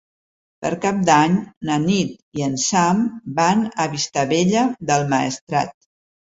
[0.63, 1.35] Per Cap d'Any
[1.69, 3.05] na Nit i en Sam
[3.43, 5.79] van a Vistabella del Maestrat.